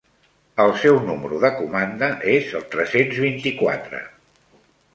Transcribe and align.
El 0.63 0.71
seu 0.83 0.95
número 1.09 1.41
de 1.43 1.51
comanda 1.59 2.09
és 2.37 2.49
el 2.61 2.65
tres-cents 2.73 3.23
vint-i-quatre. 3.27 4.05